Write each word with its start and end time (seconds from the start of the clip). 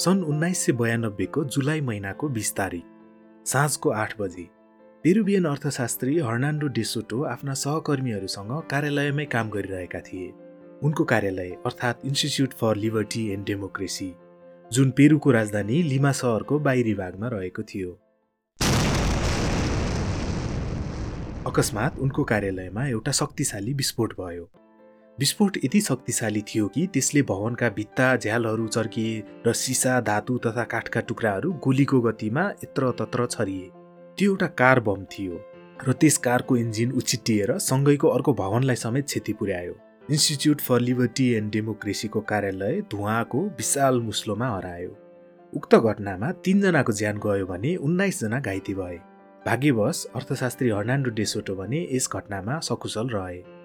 सन् 0.00 0.22
उन्नाइस 0.24 0.58
सय 0.66 0.72
बयानब्बेको 0.72 1.42
जुलाई 1.44 1.80
महिनाको 1.80 2.28
बिस 2.28 2.54
तारिक 2.56 2.84
साँझको 3.46 3.90
आठ 3.92 4.14
बजे 4.20 4.42
पेरुबियन 5.04 5.44
अर्थशास्त्री 5.44 6.18
हर्नान्डो 6.18 6.66
डेसोटो 6.68 7.22
आफ्ना 7.24 7.54
सहकर्मीहरूसँग 7.54 8.52
कार्यालयमै 8.70 9.24
काम 9.24 9.50
गरिरहेका 9.50 10.00
थिए। 10.00 10.32
उनको 10.82 11.04
कार्यालय 11.04 11.50
अर्थात् 11.66 12.06
institute 12.06 12.52
for 12.52 12.76
liberty 12.76 13.26
and 13.32 13.46
democracy 13.46 14.08
जुन 14.72 14.90
पेरुको 14.90 15.30
राजधानी 15.30 15.82
लिमा 15.82 16.12
सहरको 16.12 16.58
बाहिरी 16.58 16.94
भागमा 16.94 17.28
रहेको 17.28 17.62
थियो। 17.62 17.92
अकस्मात 21.46 21.98
उनको 21.98 22.24
कार्यालयमा 22.24 22.86
एउटा 22.86 23.12
शक्तिशाली 23.12 23.74
विस्फोट 23.74 24.20
भयो। 24.20 24.50
विस्फोट 25.20 25.56
यति 25.64 25.80
शक्तिशाली 25.80 26.40
थियो 26.48 26.66
कि 26.66 26.86
त्यसले 26.92 27.22
भवनका 27.22 27.68
भित्ता 27.68 28.04
झ्यालहरू 28.16 28.66
चर्किए 28.68 29.42
र 29.46 29.52
सिसा 29.52 30.00
धातु 30.00 30.36
तथा 30.46 30.64
काठका 30.64 31.00
टुक्राहरू 31.08 31.52
गोलीको 31.64 32.00
गतिमा 32.00 32.44
यत्र 32.64 32.90
तत्र 32.98 33.26
छरिए। 33.26 33.68
त्यो 34.18 34.30
एउटा 34.30 34.46
कार 34.60 34.80
बम 34.80 35.04
थियो 35.12 35.40
र 35.78 35.92
त्यस 35.92 36.16
कारको 36.18 36.56
इन्जिन 36.56 36.92
उछिटिएर 36.92 37.56
सँगैको 37.60 38.08
अर्को 38.08 38.32
भवनलाई 38.34 38.76
समेत 38.76 39.06
क्षति 39.06 39.32
पुर्यायो। 39.32 39.74
इन्स्टिच्युट 40.08 40.60
फर 40.60 40.80
लिबर्टी 40.80 41.28
एन्ड 41.34 41.52
डेमोक्रेसीको 41.52 42.20
कार्यालय 42.32 42.80
धुवाको 42.90 43.44
विशाल 43.60 44.00
मुस्लोमा 44.00 44.48
हरायो। 44.56 44.96
उक्त 45.52 45.74
घटनामा 45.76 46.32
तिनजनाको 46.44 46.92
ज्यान 46.94 47.20
गयो 47.20 47.46
भने 47.46 47.76
उन्नाइसजना 47.78 48.40
घाइते 48.40 48.74
भए। 48.74 48.98
भाग्यवश 49.46 50.04
अर्थशास्त्री 50.16 50.70
हर्नान्डो 50.70 51.10
डेसोटो 51.12 51.54
भने 51.56 51.88
यस 51.92 52.08
घटनामा 52.16 52.58
सकुशल 52.64 53.08
रहे। 53.14 53.59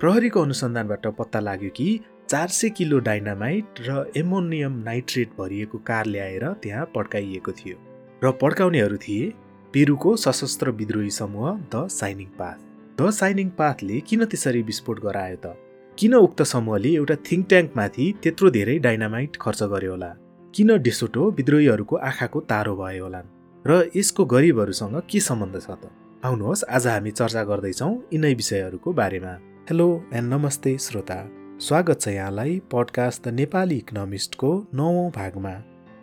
प्रहरीको 0.00 0.40
अनुसन्धानबाट 0.40 1.06
पत्ता 1.16 1.40
लाग्यो 1.40 1.70
कि 1.70 1.86
चार 2.28 2.48
सय 2.48 2.68
किलो 2.76 2.98
डाइनामाइट 2.98 3.80
र 3.80 4.04
एमोनियम 4.16 4.76
नाइट्रेट 4.84 5.32
भरिएको 5.38 5.78
कार 5.88 6.06
ल्याएर 6.06 6.44
त्यहाँ 6.62 6.84
पड्काइएको 6.94 7.52
थियो 7.52 7.76
र 8.24 8.30
पड्काउनेहरू 8.42 8.96
थिए 8.96 9.26
पेरुको 9.74 10.14
सशस्त्र 10.16 10.70
विद्रोही 10.78 11.10
समूह 11.10 11.50
the 11.74 11.86
shining 11.90 12.28
path. 12.38 12.56
The 13.00 13.10
shining 13.10 13.48
पाथले 13.58 14.00
किन 14.08 14.24
त्यसरी 14.24 14.62
विस्फोट 14.62 15.00
गरायो 15.00 15.36
त? 15.36 15.52
किन 15.98 16.14
उक्त 16.14 16.42
समूहले 16.52 16.94
एउटा 16.94 17.16
थिङ्क 17.28 17.46
ट्याङ्कमाथि 17.48 18.06
त्यत्रो 18.22 18.50
धेरै 18.56 18.78
डाइनामाइट 18.88 19.36
खर्च 19.36 19.62
गर्यो 19.74 19.90
होला? 19.90 20.10
किन 20.54 20.76
डेसोटो 20.88 21.28
विद्रोहीहरूको 21.38 21.96
आँखाको 22.08 22.40
तारो 22.48 22.74
भयो 22.80 23.04
होला 23.04 23.22
र 23.64 23.78
यसको 24.00 24.24
गरिबहरूसँग 24.32 24.96
के 25.10 25.20
सम्बन्ध 25.28 25.60
छ 25.60 25.70
त? 25.76 25.92
आउनुहोस् 26.24 26.64
आज 26.76 26.86
हामी 26.86 27.10
चर्चा 27.20 27.44
गर्दैछौँ 27.52 27.92
यिनै 28.12 28.34
विषयहरूको 28.40 28.98
बारेमा। 29.02 29.36
हेलो 29.70 30.04
एन्ड 30.14 30.32
नमस्ते 30.32 30.70
श्रोता 30.78 31.16
स्वागत 31.60 32.00
छ 32.00 32.08
यहाँलाई 32.08 32.58
पडकास्ट 32.72 33.24
द 33.24 33.32
नेपाली 33.34 33.76
इकोनोमिस्टको 33.76 34.48
नौौँ 34.74 35.10
भागमा 35.16 35.52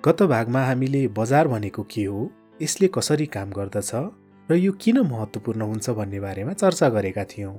गत 0.06 0.24
भागमा 0.24 0.62
हामीले 0.66 1.02
बजार 1.18 1.48
भनेको 1.48 1.84
के 1.84 2.04
हो? 2.04 2.22
यसले 2.62 2.88
कसरी 2.88 3.26
काम 3.26 3.50
गर्दछ? 3.52 3.92
र 4.50 4.56
यो 4.56 4.72
किन 4.72 5.00
महत्त्वपूर्ण 5.00 5.62
हुन्छ 5.62 5.90
भन्ने 5.90 6.20
बारेमा 6.20 6.54
चर्चा 6.54 6.90
गरेका 6.90 7.24
थियौँ। 7.24 7.54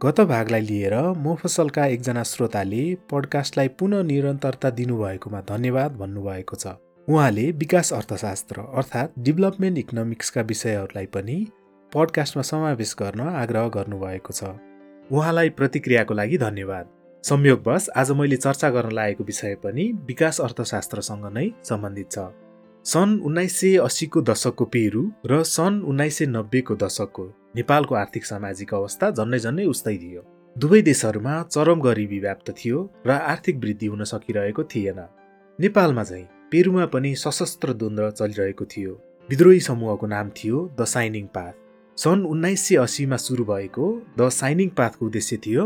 गत 0.00 0.20
भागलाई 0.20 0.60
लिएर 0.60 0.94
मोफसलका 1.26 1.86
एकजना 1.86 2.22
श्रोताले 2.22 2.84
पडकास्टलाई 3.10 3.68
पुनः 3.68 4.02
निरन्तरता 4.02 4.70
दिनुभएकोमा 4.78 5.40
धन्यवाद 5.50 5.96
भन्नुभएको 5.96 6.56
छ। 6.56 6.76
उहाँले 7.08 7.50
विकास 7.64 7.92
अर्थशास्त्र 7.92 8.68
अर्थात् 8.74 9.18
डेभलपमेन्ट 9.18 9.78
इकोनोमिक्सका 9.78 10.40
विषयहरूलाई 10.54 11.06
पनि 11.18 11.38
पडकास्टमा 11.92 12.42
समावेश 12.54 12.96
गर्न 13.02 13.28
आग्रह 13.34 13.68
गर्नुभएको 13.80 14.32
छ। 14.32 14.54
उहाँलाई 15.12 15.48
प्रतिक्रियाको 15.48 16.14
लागि 16.14 16.38
धन्यवाद। 16.38 16.88
संयोगवश 17.24 17.88
आज 17.96 18.10
मैले 18.12 18.36
चर्चा 18.36 18.68
गर्न 18.70 18.92
लागेको 18.92 19.24
विषय 19.24 19.54
पनि 19.64 19.84
विकास 20.06 20.40
अर्थशास्त्रसँग 20.40 21.24
नै 21.32 21.44
सम्बन्धित 21.64 22.08
छ। 22.12 22.18
सन् 22.84 23.20
उन्नाइस 23.24 23.56
सय 23.60 23.76
अस्सीको 23.78 24.20
दशकको 24.20 24.64
पेरु 24.64 25.02
र 25.26 25.42
सन् 25.42 25.80
उन्नाइस 25.82 26.18
सय 26.18 26.26
नब्बेको 26.26 26.74
दशकको 26.76 27.24
नेपालको 27.56 27.94
आर्थिक 27.94 28.24
सामाजिक 28.24 28.74
अवस्था 28.74 29.10
झन्डै 29.10 29.38
झन्डै 29.38 29.64
उस्तै 29.64 29.96
थियो। 29.96 30.22
दुवै 30.56 30.80
देशहरूमा 30.82 31.34
चरम 31.54 31.80
गरिबी 31.80 32.18
व्याप्त 32.20 32.52
थियो 32.58 32.78
र 33.06 33.10
आर्थिक 33.32 33.56
वृद्धि 33.64 33.86
हुन 33.86 34.04
सकिरहेको 34.04 34.64
थिएन। 34.64 35.00
नेपालमा 35.58 36.04
चाहिँ 36.04 36.28
पेरुमा 36.52 36.84
पनि 36.92 37.14
सशस्त्र 37.16 37.72
द्वन्द्व 37.72 38.10
चलिरहेको 38.10 38.64
थियो। 38.64 38.92
विद्रोही 39.28 39.60
समूहको 39.60 40.06
नाम 40.06 40.30
थियो 40.36 40.56
द 40.78 40.84
साइनिङ 40.84 41.26
पाथ। 41.36 41.54
सन् 41.98 42.24
उन्नाइस 42.24 42.62
सय 42.68 42.76
अस्सीमा 42.76 43.16
सुरु 43.16 43.44
भएको 43.44 43.84
द 44.18 44.28
साइनिङ 44.30 44.68
पाथको 44.70 45.06
उद्देश्य 45.06 45.36
थियो 45.36 45.62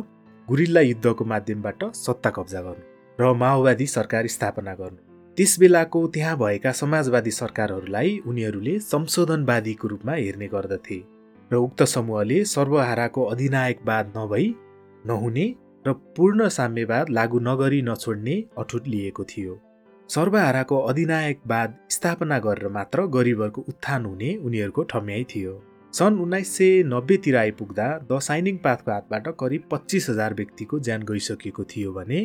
गुरिल्ला 0.49 0.81
युद्धको 0.81 1.25
माध्यमबाट 1.25 1.83
सत्ता 1.95 2.31
कब्जा 2.37 2.61
गर्नु 2.61 2.85
र 3.19 3.33
माओवादी 3.33 3.87
सरकार 3.87 4.27
स्थापना 4.27 4.73
गर्नु। 4.75 4.97
त्यस 5.39 5.59
बेलाको 5.61 6.01
त्यहाँ 6.09 6.37
भएका 6.39 6.73
समाजवादी 6.73 7.31
सरकारहरूलाई 7.31 8.17
उनीहरूले 8.27 8.79
संशोधनवादीको 8.79 9.89
रूपमा 9.89 10.15
हेर्ने 10.15 10.49
गर्दथे 10.49 10.99
र 11.51 11.61
उक्त 11.67 11.83
समूहले 11.95 12.39
सर्वहाराको 12.45 13.25
अधिनायकवाद 13.25 14.13
नभई 14.17 14.47
नहुने 15.05 15.47
र 15.85 15.93
पूर्ण 16.17 16.49
साम्यवाद 16.49 17.11
लागू 17.11 17.41
नगरी 17.49 17.83
नछोड्ने 17.83 18.37
अठुट 18.59 18.89
लिएको 18.89 19.25
थियो। 19.25 19.59
सर्वहाराको 20.11 20.81
अधिनायकवाद 20.93 21.77
स्थापना 21.91 22.39
गरेर 22.39 22.73
मात्र 22.79 23.07
गरिबहरूको 23.19 23.65
उत्थान 23.69 24.07
हुने 24.07 24.31
उनीहरूको 24.47 24.83
ठम्याइ 24.95 25.25
थियो। 25.35 25.55
सन् 25.95 26.19
उन्नाइस 26.21 26.57
सय 26.57 26.83
नब्बेतिर 26.83 27.37
आइपुग्दा 27.37 27.87
द 28.11 28.19
साइनिङ 28.19 28.57
पाथको 28.59 28.91
हातबाट 28.91 29.27
करिब 29.41 29.63
पच्चिस 29.71 30.09
हजार 30.11 30.35
व्यक्तिको 30.35 30.79
ज्यान 30.81 31.03
गइसकेको 31.03 31.65
थियो 31.65 31.93
भने 31.93 32.21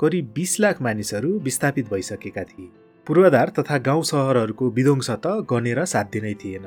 करिब 0.00 0.32
बिस 0.36 0.58
लाख 0.60 0.80
मानिसहरू 0.82 1.30
विस्थापित 1.40 1.90
भइसकेका 1.90 2.42
थिए। 2.44 2.66
पूर्वाधार 3.06 3.52
तथा 3.58 3.78
गाउँ 3.78 4.02
सहरहरूको 4.02 4.70
विध्वंस 4.70 5.10
त 5.10 5.36
गनेर 5.52 5.84
साध्य 5.84 6.20
नै 6.20 6.34
थिएन। 6.34 6.66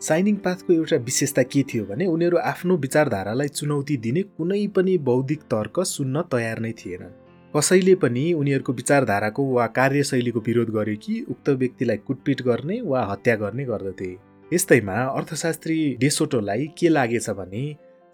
साइनिङ 0.00 0.36
पाथको 0.36 0.72
एउटा 0.72 0.96
विशेषता 1.02 1.42
के 1.42 1.62
थियो 1.64 1.84
भने 1.84 2.06
उनीहरू 2.06 2.38
आफ्नो 2.44 2.76
विचारधारालाई 2.78 3.48
चुनौती 3.52 3.96
दिने 4.00 4.22
कुनै 4.32 4.66
पनि 4.76 4.98
बौद्धिक 5.04 5.46
तर्क 5.52 5.84
सुन्न 5.86 6.22
तयार 6.32 6.58
नै 6.60 6.72
थिएनन्। 6.80 7.14
कसैले 7.54 7.94
पनि 8.00 8.26
उनीहरूको 8.32 8.72
विचारधाराको 8.72 9.50
वा 9.52 9.66
कार्यशैलीको 9.76 10.40
विरोध 10.40 10.74
गरे 10.74 10.96
कि 10.96 11.20
उक्त 11.30 11.48
व्यक्तिलाई 11.60 11.96
कुटपिट 12.06 12.42
गर्ने 12.42 12.80
वा 12.82 13.06
हत्या 13.06 13.36
गर्ने 13.36 13.64
गर्दथे। 13.66 14.12
यस्तैमा 14.52 14.94
अर्थशास्त्री 15.16 15.74
डेसोटोलाई 16.00 16.66
के 16.78 16.88
लागेछ 16.88 17.28
भने 17.30 17.60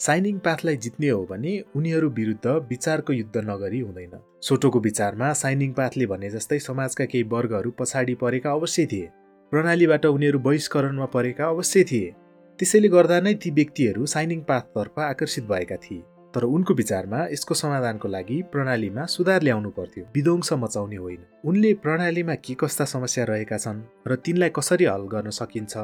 साइनिङ 0.00 0.36
पाथलाई 0.38 0.76
जित्ने 0.76 1.08
हो 1.08 1.22
भने 1.30 1.54
उनीहरू 1.76 2.10
विरुद्ध 2.10 2.46
विचारको 2.68 3.12
युद्ध 3.12 3.36
नगरी 3.36 3.80
हुँदैन। 3.80 4.12
सोटोको 4.42 4.80
विचारमा 4.80 5.32
साइनिङ 5.32 5.72
पाथले 5.72 6.06
भने 6.06 6.30
जस्तै 6.30 6.58
समाजका 6.58 7.04
केही 7.04 7.22
वर्गहरू 7.32 7.70
पछाडि 7.78 8.14
परेका 8.14 8.52
अवश्य 8.52 8.86
थिए। 8.86 9.08
प्रणालीबाट 9.52 10.06
उनीहरू 10.06 10.38
बहिष्करणमा 10.38 11.06
परेका 11.06 11.48
अवश्य 11.48 11.84
थिए। 11.84 12.14
त्यसैले 12.58 12.88
गर्दा 12.88 13.20
नै 13.20 13.34
ती 13.34 13.50
व्यक्तिहरू 13.50 14.06
साइनिङ 14.06 14.40
पाथतर्फ 14.42 14.98
आकर्षित 15.08 15.44
भएका 15.44 15.76
थिए। 15.76 16.02
तर 16.34 16.44
उनको 16.44 16.74
विचारमा 16.74 17.20
यसको 17.32 17.54
समाधानको 17.54 18.08
लागि 18.08 18.42
प्रणालीमा 18.52 19.04
सुधार 19.06 19.42
ल्याउनु 19.42 19.70
पर्थ्यो। 19.70 20.04
विध्वंस 20.14 20.52
मचाउने 20.52 20.96
होइन। 20.96 21.22
उनले 21.44 21.72
प्रणालीमा 21.84 22.34
के 22.34 22.54
कस्ता 22.54 22.84
समस्या 22.84 23.24
रहेका 23.24 23.58
छन् 23.58 23.80
र 24.08 24.16
तिनलाई 24.24 24.50
कसरी 24.56 24.84
हल 24.84 25.06
गर्न 25.14 25.30
सकिन्छ 25.30 25.74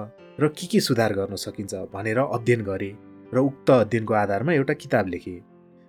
र 0.40 0.48
के 0.48 0.66
के 0.66 0.80
सुधार 0.80 1.12
गर्न 1.12 1.36
सकिन्छ 1.36 1.74
भनेर 1.94 2.18
अध्ययन 2.18 2.62
गरे 2.64 2.90
र 3.34 3.38
उक्त 3.40 3.70
अध्ययनको 3.70 4.14
आधारमा 4.14 4.52
एउटा 4.52 4.74
किताब 4.74 5.06
लेखे 5.06 5.36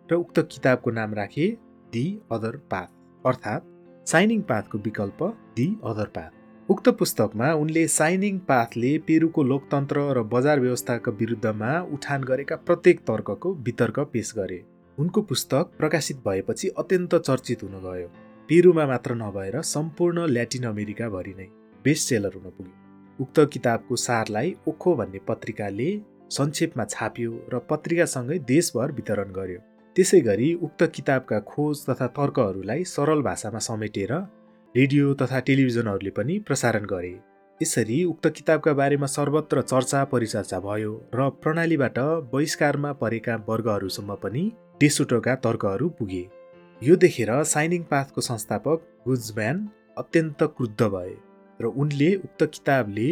र 0.09 0.15
उक्त 0.15 0.39
किताबको 0.51 0.91
नाम 0.91 1.13
राखे 1.13 1.47
दि 1.91 2.05
अदर 2.31 2.57
पाथ 2.71 2.89
अर्थात् 3.25 4.09
साइनिङ 4.09 4.41
पाथको 4.41 4.77
विकल्प 4.77 5.23
दि 5.55 5.67
अदर 5.83 6.07
पाथ। 6.15 6.31
उक्त 6.69 6.87
पुस्तकमा 6.99 7.47
उनले 7.53 7.81
साइनिङ 7.87 8.37
पाथले 8.45 8.91
पेरुको 9.07 9.43
लोकतन्त्र 9.43 10.03
र 10.17 10.21
बजार 10.29 10.59
व्यवस्थाको 10.59 11.11
विरुद्धमा 11.19 11.71
उठान 11.93 12.23
गरेका 12.29 12.55
प्रत्येक 12.67 12.99
तर्कको 13.01 13.49
वितर्क 13.65 13.99
पेश 14.13 14.31
गरे। 14.37 14.57
उनको 14.97 15.21
पुस्तक 15.31 15.75
प्रकाशित 15.77 16.23
भएपछि 16.25 16.67
अत्यन्त 16.77 17.13
चर्चित 17.17 17.63
हुन 17.63 17.75
गयो 17.83 18.07
पेरुमा 18.49 18.85
मात्र 18.87 19.15
नभएर 19.15 19.61
सम्पूर्ण 19.63 20.25
ल्याटिन 20.27 20.63
अमेरिकाभरि 20.65 21.33
नै 21.37 21.45
बेस्ट 21.85 22.09
सेलर 22.09 22.33
हुन 22.35 22.49
पुग्यो। 22.49 22.73
उक्त 23.19 23.39
किताबको 23.53 23.95
सारलाई 24.05 24.55
ओखो 24.67 24.95
भन्ने 24.95 25.19
पत्रिकाले 25.27 25.89
संक्षेपमा 26.31 26.85
छाप्यो 26.85 27.31
र 27.53 27.59
पत्रिकासँगै 27.69 28.39
देशभर 28.53 28.91
वितरण 28.91 29.35
गर्यो। 29.37 29.59
त्यसै 29.95 30.19
गरी 30.21 30.49
उक्त 30.65 30.83
किताबका 30.95 31.39
खोज 31.51 31.85
तथा 31.89 32.07
तर्कहरूलाई 32.17 32.83
सरल 32.93 33.21
भाषामा 33.29 33.61
समेटेर 33.67 34.15
रेडियो 34.75 35.13
तथा 35.13 35.39
टेलिभिजनहरूले 35.39 36.09
पनि 36.09 36.37
प्रसारण 36.39 36.85
गरे। 36.85 37.11
यसरी 37.61 38.03
उक्त 38.03 38.27
किताबका 38.27 38.73
बारेमा 38.73 39.07
सर्वत्र 39.07 39.61
चर्चा 39.61 40.03
परिचर्चा 40.05 40.59
भयो 40.59 40.91
र 41.15 41.27
प्रणालीबाट 41.43 41.99
बहिष्कारमा 42.33 42.91
परेका 43.01 43.35
वर्गहरूसम्म 43.47 44.15
पनि 44.23 44.43
डेसुटोका 44.81 45.35
तर्कहरू 45.45 45.87
पुगे। 45.99 46.23
यो 46.81 46.95
देखेर 46.97 47.31
साइनिङ 47.45 47.83
पाथको 47.91 48.21
संस्थापक 48.21 48.83
गुजम्यान 49.07 49.65
अत्यन्त 49.97 50.43
क्रुद्ध 50.57 50.81
भए 50.95 51.15
र 51.59 51.71
उनले 51.77 52.13
उक्त 52.17 52.43
किताबले 52.53 53.09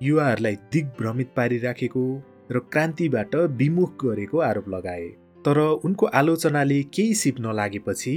युवाहरूलाई 0.00 0.56
दिग्भ्रमित 0.72 1.32
पारिराखेको 1.36 2.04
र 2.52 2.66
क्रान्तिबाट 2.72 3.34
विमुख 3.58 4.04
गरेको 4.04 4.38
आरोप 4.46 4.68
लगाए। 4.68 5.08
तर 5.44 5.58
उनको 5.84 6.06
आलोचनाले 6.14 6.82
केही 6.94 7.14
सिप 7.16 7.40
नलागेपछि 7.40 8.14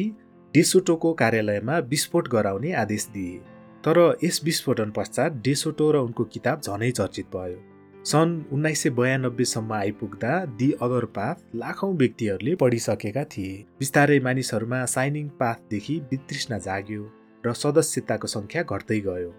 डेसोटोको 0.54 1.14
कार्यालयमा 1.14 1.78
विस्फोट 1.92 2.28
गराउने 2.28 2.72
आदेश 2.74 3.08
दिए। 3.14 3.38
तर 3.84 3.98
यस 4.24 4.40
विस्फोटन 4.44 4.92
पश्चात 4.92 5.42
डेसोटो 5.46 5.92
र 5.92 5.98
उनको 5.98 6.24
किताब 6.24 6.62
झनै 6.62 6.92
चर्चित 6.92 7.26
भयो। 7.36 7.58
सन् 8.06 8.32
उन्नाइस 8.54 8.84
सय 8.84 8.90
बयानब्बेसम्म 8.90 9.74
आइपुग्दा 9.74 10.34
दि 10.60 10.72
अदर 10.82 11.06
पाथ 11.18 11.36
लाखौँ 11.56 11.92
व्यक्तिहरूले 11.98 12.56
पढिसकेका 12.56 13.24
थिए। 13.24 13.66
बिस्तारै 13.80 14.20
मानिसहरूमा 14.20 14.86
साइनिङ 14.86 15.28
पाथदेखि 15.42 16.00
वितृष्णा 16.12 16.58
जाग्यो 16.58 17.04
र 17.44 17.54
सदस्यताको 17.54 18.28
सङ्ख्या 18.28 18.64
घट्दै 18.64 19.00
गयो। 19.00 19.30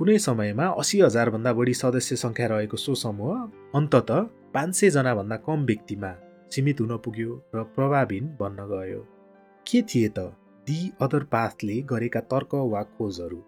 कुनै 0.00 0.18
समयमा 0.18 0.66
असी 0.80 1.00
हजारभन्दा 1.00 1.52
बढी 1.52 1.74
सदस्य 1.74 2.16
सङ्ख्या 2.16 2.46
रहेको 2.46 2.76
सो 2.76 2.94
समूह 3.04 3.34
अन्तत 3.78 4.10
पाँच 4.54 4.74
सयजनाभन्दा 4.74 5.36
कम 5.46 5.64
व्यक्तिमा 5.64 6.12
सीमित 6.52 6.80
हुन 6.80 6.96
पुग्यो 7.04 7.32
र 7.54 7.62
प्रभावहीन 7.76 8.36
बन्न 8.40 8.70
गयो। 8.72 9.00
के 9.66 9.82
थिए 9.82 10.08
त? 10.08 10.32
दि 10.66 10.80
अदर 11.02 11.22
पाथले 11.30 11.76
गरेका 11.90 12.20
तर्क 12.32 12.54
वा 12.72 12.82
खोजहरू। 12.90 13.38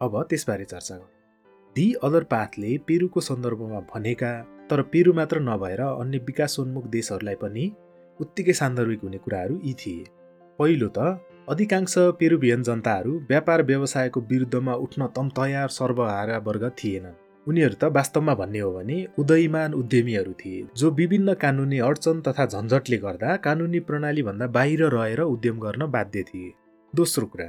अब 0.00 0.14
त्यसबारे 0.30 0.64
चर्चा 0.64 0.94
गरौँ। 0.94 1.10
दि 1.76 1.84
अदर 2.04 2.24
पाथले 2.30 2.70
पेरुको 2.88 3.20
सन्दर्भमा 3.20 3.80
भनेका 3.90 4.30
तर 4.70 4.82
पेरु 4.92 5.12
मात्र 5.12 5.40
नभएर 5.40 5.80
अन्य 5.80 6.18
विकासोन्मुख 6.26 6.86
देशहरूलाई 6.88 7.34
पनि 7.42 7.64
उत्तिकै 8.20 8.52
सान्दर्भिक 8.52 9.02
हुने 9.02 9.18
कुराहरू 9.18 9.58
यी 9.64 9.72
थिए। 9.80 10.04
पहिलो 10.58 10.88
त 10.88 10.98
अधिकांश 11.48 11.94
पेरुभियन 12.18 12.62
जनताहरू 12.62 13.12
व्यापार 13.28 13.62
व्यवसायको 13.62 14.20
विरुद्धमा 14.30 14.74
उठ्न 14.84 15.06
तम 15.16 15.28
तयार 15.36 15.68
सर्वहारा 15.76 16.38
वर्ग 16.48 16.64
थिएनन्। 16.78 17.20
उनीहरू 17.46 17.74
त 17.74 17.92
वास्तवमा 17.92 18.34
भन्ने 18.34 18.58
हो 18.58 18.72
भने 18.72 18.96
उदयमान 19.18 19.74
उद्यमीहरू 19.74 20.32
थिए 20.40 20.64
जो 20.76 20.90
विभिन्न 20.98 21.34
कानुनी 21.36 21.78
अडचन 21.84 22.20
तथा 22.22 22.46
झन्झटले 22.46 22.96
गर्दा 23.04 23.36
कानुनी 23.44 23.80
प्रणालीभन्दा 23.88 24.46
बाहिर 24.56 24.84
रहेर 24.96 25.20
उद्यम 25.28 25.60
गर्न 25.60 25.90
बाध्य 25.90 26.22
थिए। 26.24 26.50
दोस्रो 26.94 27.26
कुरा 27.26 27.44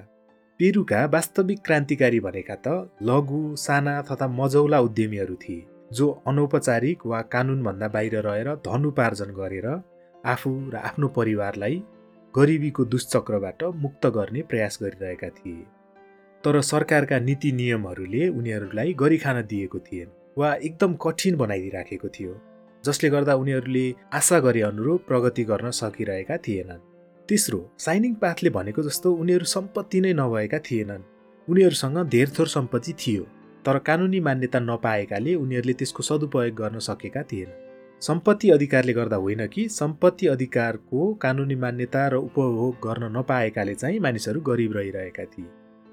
पेरुका 0.59 0.99
वास्तविक 1.13 1.59
क्रान्तिकारी 1.65 2.19
भनेका 2.19 2.55
त 2.65 2.75
लघु 3.03 3.39
साना 3.55 3.95
तथा 4.01 4.27
मजौला 4.35 4.79
उद्यमीहरू 4.79 5.35
थिए 5.35 5.65
जो 5.91 6.07
अनौपचारिक 6.27 7.05
वा 7.05 7.19
कानुनभन्दा 7.33 7.87
बाहिर 7.95 8.15
रहेर 8.27 8.49
धन 8.67 8.85
उपार्जन 8.85 9.33
गरेर 9.39 9.67
आफू 10.25 10.51
र 10.73 10.75
आफ्नो 10.91 11.07
परिवारलाई 11.17 11.75
गरिबीको 12.35 12.85
दुश्चक्रबाट 12.93 13.63
मुक्त 13.83 14.07
गर्ने 14.17 14.41
प्रयास 14.53 14.79
गरिरहेका 14.83 15.29
थिए। 15.39 15.65
तर 16.43 16.61
सरकारका 16.61 17.19
नीति 17.19 17.51
नियमहरूले 17.59 18.29
उनीहरूलाई 18.29 18.93
गरी 19.03 19.17
खान 19.17 19.41
दिएको 19.51 19.79
थिएन 19.81 20.09
वा 20.37 20.53
एकदम 20.63 20.95
कठिन 21.03 21.37
बनाइदिइराखेको 21.43 22.13
थियो 22.15 22.39
जसले 22.83 23.09
गर्दा 23.09 23.35
उनीहरूले 23.43 23.85
आशा 24.13 24.39
गरे 24.47 24.61
अनुरूप 24.71 25.05
प्रगति 25.07 25.43
गर्न 25.51 25.71
सकिरहेका 25.81 26.37
थिएनन्। 26.47 26.81
तेस्रो 27.29 27.59
साइनिङ 27.79 28.13
पाथले 28.21 28.49
भनेको 28.49 28.83
जस्तो 28.83 29.11
उनीहरू 29.15 29.45
सम्पत्ति 29.45 29.99
नै 30.01 30.13
नभएका 30.13 30.59
थिएनन्। 30.59 31.03
उनीहरूसँग 31.47 31.97
धेर 32.07 32.29
थोर 32.29 32.47
सम्पत्ति 32.47 32.93
थियो 32.99 33.23
तर 33.65 33.77
कानुनी 33.79 34.19
मान्यता 34.19 34.59
नपाएकाले 34.59 35.35
उनीहरूले 35.35 35.73
त्यसको 35.73 36.03
सदुपयोग 36.03 36.55
गर्न 36.55 36.79
सकेका 36.79 37.23
थिएन। 37.23 37.51
सम्पत्ति 38.01 38.49
अधिकारले 38.49 38.93
गर्दा 38.93 39.15
होइन 39.15 39.45
कि 39.47 39.67
सम्पत्ति 39.69 40.27
अधिकारको 40.27 41.13
कानुनी 41.15 41.55
मान्यता 41.55 42.07
र 42.07 42.15
उपभोग 42.17 42.75
गर्न 42.87 43.17
नपाएकाले 43.17 43.75
चाहिँ 43.75 43.99
मानिसहरू 43.99 44.41
गरिब 44.41 44.77
रहिरहेका 44.77 45.25
थिए। 45.25 45.45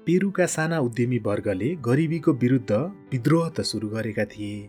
पेरुका 0.07 0.45
साना 0.47 0.79
उद्यमी 0.79 1.17
वर्गले 1.25 1.75
गरिबीको 1.81 2.33
विरुद्ध 2.35 2.71
विद्रोह 3.11 3.49
त 3.49 3.61
सुरु 3.63 3.89
गरेका 3.89 4.25
थिए 4.27 4.61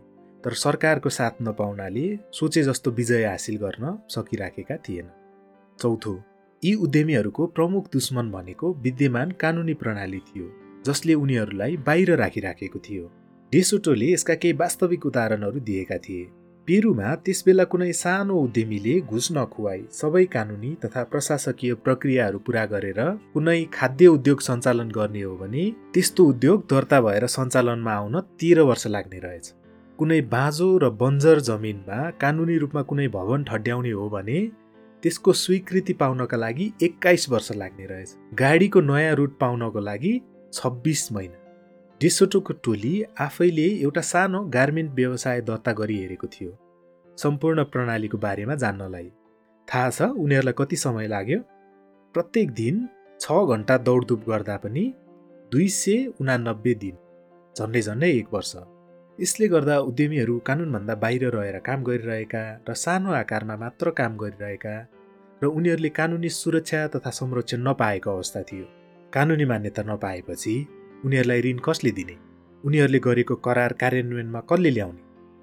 तर 0.45 0.53
सरकारको 0.57 1.09
साथ 1.11 1.43
नपाउनाले 1.43 2.07
सोचे 2.33 2.63
जस्तो 2.63 2.91
विजय 2.91 3.25
हासिल 3.27 3.57
गर्न 3.57 3.99
सकिराखेका 4.09 4.77
थिएन। 4.79 5.09
चौथो 5.79 6.15
यी 6.63 6.75
उद्यमीहरूको 6.77 7.47
प्रमुख 7.47 7.87
दुश्मन 7.93 8.31
भनेको 8.31 8.69
विद्यमान 8.83 9.31
कानुनी 9.41 9.75
प्रणाली 9.75 10.19
थियो 10.19 10.45
जसले 10.87 11.15
उनीहरूलाई 11.15 11.77
बाहिर 11.87 12.15
राखिराखेको 12.17 12.79
थियो। 12.79 13.07
डेसोटोले 13.53 14.13
यसका 14.13 14.35
केही 14.35 14.53
वास्तविक 14.53 15.07
उदाहरणहरू 15.07 15.61
दिएका 15.61 15.97
थिए। 15.97 16.29
पेरुमा 16.69 17.15
त्यसबेला 17.25 17.65
कुनै 17.65 17.91
सानो 17.93 18.37
उद्यमीले 18.39 18.95
घुस 19.01 19.29
नखुवाई 19.33 19.83
सबै 19.93 20.25
कानुनी 20.25 20.71
तथा 20.85 21.05
प्रशासकीय 21.05 21.75
प्रक्रियाहरू 21.83 22.39
पुरा 22.39 22.65
गरेर 22.67 23.01
कुनै 23.35 23.59
खाद्य 23.75 24.07
उद्योग 24.07 24.41
सञ्चालन 24.41 24.95
गर्ने 24.95 25.23
हो 25.23 25.35
भने 25.37 25.65
त्यस्तो 25.95 26.25
उद्योग 26.25 26.65
दर्ता 26.71 27.01
भएर 27.01 27.27
सञ्चालनमा 27.27 27.93
आउन 27.93 28.21
तेह्र 28.41 28.71
वर्ष 28.71 28.87
लाग्ने 28.87 29.19
रहेछ। 29.19 29.53
कुनै 29.99 30.21
बाँझो 30.31 30.73
र 30.79 30.95
बन्जर 31.03 31.47
जमिनमा 31.49 32.11
कानुनी 32.23 32.57
रूपमा 32.59 32.83
कुनै 32.91 33.09
भवन 33.09 33.45
ठड्याउने 33.45 33.91
हो 33.91 34.09
भने 34.09 34.41
त्यसको 35.03 35.33
स्वीकृति 35.33 35.93
पाउनका 35.93 36.37
लागि 36.37 36.73
एक्काइस 36.83 37.29
वर्ष 37.29 37.53
लाग्ने 37.53 37.87
रहेछ। 37.87 38.17
गाडीको 38.35 38.81
नयाँ 38.81 39.15
रुट 39.15 39.39
पाउनको 39.39 39.81
लागि 39.81 40.21
छब्बिस 40.53 41.13
महिना। 41.13 41.39
डेसोटोको 42.01 42.53
टोली 42.55 42.93
आफैले 43.21 43.67
एउटा 43.83 44.01
सानो 44.01 44.41
गार्मेन्ट 44.49 44.93
व्यवसाय 44.93 45.41
दर्ता 45.41 45.73
गरिहेरेको 45.73 46.27
थियो। 46.27 46.59
सम्पूर्ण 47.19 47.65
प्रणालीको 47.65 48.19
बारेमा 48.19 48.55
जान्नलाई। 48.55 49.11
थाहा 49.69 49.91
छ 49.91 50.03
उनीहरूलाई 50.03 50.55
कति 50.59 50.77
समय 50.77 51.07
लाग्यो? 51.07 51.39
प्रत्येक 52.15 52.51
दिन 52.51 52.89
छ 53.21 53.33
घन्टा 53.47 53.79
दौडधुप 53.79 54.29
गर्दा 54.29 54.57
पनि 54.57 54.85
दुई 55.53 55.69
सय 55.69 56.07
उनानब्बे 56.21 56.75
दिन। 56.75 56.97
झन्डै 57.57 57.81
झन्डै 57.81 58.11
एक 58.11 58.29
वर्ष। 58.35 58.53
यसले 59.21 59.49
गर्दा 59.49 59.77
उद्यमीहरू 59.79 60.39
कानुनभन्दा 60.39 60.95
बाहिर 60.95 61.25
रहेर 61.31 61.59
काम 61.59 61.83
गरिरहेका 61.85 62.43
र 62.69 62.75
सानो 62.75 63.11
आकारमा 63.13 63.57
मात्र 63.57 63.91
काम 63.91 64.17
गरिरहेका 64.17 64.75
र 65.43 65.47
उनीहरूले 65.47 65.89
कानुनी 65.89 66.29
सुरक्षा 66.29 66.81
तथा 66.87 67.11
संरक्षण 67.11 67.61
नपाएको 67.69 68.11
अवस्था 68.11 68.43
थियो। 68.43 68.65
कानुनी 69.13 69.45
मान्यता 69.45 69.83
नपाएपछि 69.83 70.55
उनीहरूलाई 71.05 71.41
ऋण 71.41 71.59
कसले 71.59 71.91
दिने? 71.91 72.17
उनीहरूले 72.65 72.99
गरेको 72.99 73.35
करार 73.35 73.73
कार्यान्वयनमा 73.73 74.41
कसले 74.41 74.71
ल्याउने? 74.71 75.03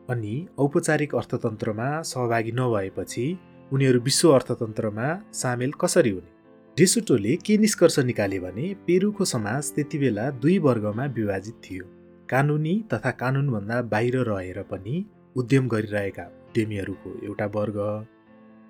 अनि 0.10 0.34
औपचारिक 0.58 1.16
अर्थतन्त्रमा 1.16 2.02
सहभागी 2.02 2.52
नभएपछि 2.52 3.26
उनीहरू 3.74 4.00
विश्व 4.00 4.34
अर्थतन्त्रमा 4.34 5.08
सामेल 5.34 5.72
कसरी 5.72 6.10
हुने? 6.10 6.32
डेसुटोले 6.78 7.36
के 7.36 7.58
निष्कर्ष 7.58 8.00
निकाले 8.00 8.40
भने 8.40 8.74
पेरुको 8.88 9.26
समाज 9.26 9.74
त्यति 9.74 9.98
बेला 9.98 10.30
दुई 10.42 10.60
वर्गमा 10.60 11.06
विभाजित 11.06 11.62
थियो। 11.66 11.86
कानुनी 12.30 12.74
तथा 12.94 13.12
कानुनभन्दा 13.22 13.82
बाहिर 13.92 14.16
रहेर 14.24 14.62
पनि 14.72 14.96
उद्यम 15.36 15.68
गरिरहेका 15.68 16.26
उद्यमीहरूको 16.50 17.12
एउटा 17.26 17.46
वर्ग। 17.56 17.80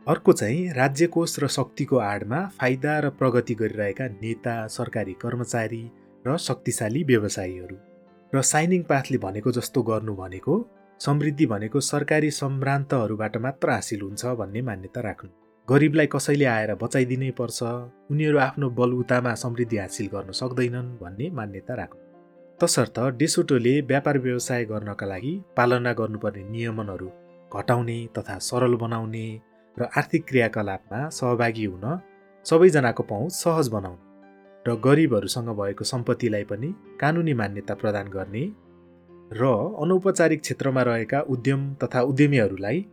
अर्को 0.07 0.33
चाहिँ 0.33 0.71
राज्यकोष 0.73 1.39
र 1.39 1.47
शक्तिको 1.57 1.97
आडमा 1.97 2.39
फाइदा 2.59 2.93
र 2.99 3.09
प्रगति 3.19 3.53
गरिरहेका 3.61 4.07
नेता 4.23 4.55
सरकारी 4.67 5.13
कर्मचारी 5.21 5.83
र 6.25 6.37
शक्तिशाली 6.39 7.03
व्यवसायीहरू। 7.03 7.77
र 8.33 8.41
साइनिङ 8.43 8.81
पाथले 8.83 9.17
भनेको 9.27 9.51
जस्तो 9.51 9.81
गर्नु 9.83 10.15
भनेको 10.15 10.55
समृद्धि 11.01 11.45
भनेको 11.45 11.79
सरकारी 11.91 12.31
सम्भ्रान्तहरूबाट 12.31 13.37
मात्र 13.37 13.69
हासिल 13.69 14.01
हुन्छ 14.01 14.25
भन्ने 14.39 14.61
मान्यता 14.61 15.01
राख्नु। 15.01 15.29
गरिबलाई 15.67 16.07
कसैले 16.15 16.45
आएर 16.55 16.75
बचाइदिनै 16.81 17.31
पर्छ 17.39 17.59
उनीहरू 18.11 18.37
आफ्नो 18.47 18.69
बलबुतामा 18.79 19.33
समृद्धि 19.43 19.77
हासिल 19.77 20.07
गर्न 20.13 20.31
सक्दैनन् 20.41 20.95
भन्ने 21.01 21.29
मान्यता 21.39 21.73
राख्नु। 21.75 22.08
तसर्थ 22.61 22.99
डेसोटोले 22.99 23.81
व्यापार 23.81 24.17
व्यवसाय 24.17 24.65
गर्नका 24.65 25.05
लागि 25.05 25.41
पालना 25.57 25.93
गर्नुपर्ने 25.93 26.43
नियमनहरू 26.43 27.09
घटाउने 27.53 28.09
तथा 28.17 28.37
सरल 28.37 28.75
बनाउने 28.75 29.41
र 29.79 29.83
आर्थिक 29.97 30.25
क्रियाकलापमा 30.27 31.09
सहभागी 31.09 31.65
हुन 31.65 31.85
सबैजनाको 32.45 33.03
पहुँच 33.03 33.31
सहज 33.31 33.67
बनाउने 33.67 34.71
र 34.71 34.75
गरिबहरूसँग 34.75 35.49
भएको 35.49 35.83
सम्पत्तिलाई 35.83 36.43
पनि 36.43 36.73
कानुनी 36.99 37.33
मान्यता 37.33 37.73
प्रदान 37.73 38.07
गर्ने 38.07 38.43
र 39.33 39.45
अनौपचारिक 39.81 40.41
क्षेत्रमा 40.41 40.81
रहेका 40.81 41.21
उद्यम 41.21 41.73
तथा 41.73 42.01
उद्यमीहरूलाई 42.01 42.85